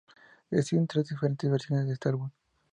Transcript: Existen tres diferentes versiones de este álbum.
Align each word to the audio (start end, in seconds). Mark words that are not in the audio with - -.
Existen 0.49 0.87
tres 0.87 1.09
diferentes 1.09 1.51
versiones 1.51 1.85
de 1.85 1.93
este 1.93 2.09
álbum. 2.09 2.31